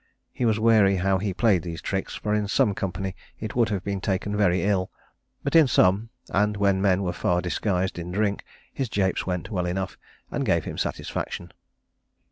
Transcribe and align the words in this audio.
He 0.31 0.45
was 0.45 0.59
wary 0.59 0.95
how 0.95 1.19
he 1.19 1.31
played 1.31 1.61
these 1.61 1.79
tricks, 1.79 2.15
for 2.15 2.33
in 2.33 2.47
some 2.47 2.73
company 2.73 3.15
it 3.39 3.55
would 3.55 3.69
have 3.69 3.83
been 3.83 4.01
taken 4.01 4.35
very 4.35 4.63
ill; 4.63 4.89
but 5.43 5.55
in 5.55 5.67
some, 5.67 6.09
and 6.31 6.57
when 6.57 6.81
men 6.81 7.03
were 7.03 7.13
far 7.13 7.39
disguised 7.39 7.99
in 7.99 8.11
drink, 8.11 8.43
his 8.73 8.89
japes 8.89 9.27
went 9.27 9.51
well 9.51 9.67
enough, 9.67 9.99
and 10.31 10.43
gave 10.43 10.65
him 10.65 10.79
satisfaction. 10.79 11.51